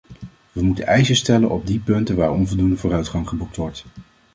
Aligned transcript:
We 0.51 0.61
moeten 0.63 0.85
eisen 0.85 1.15
stellen 1.15 1.49
op 1.49 1.67
die 1.67 1.79
punten 1.79 2.15
waar 2.15 2.31
onvoldoende 2.31 2.77
vooruitgang 2.77 3.27
geboekt 3.29 3.55
wordt. 3.55 3.85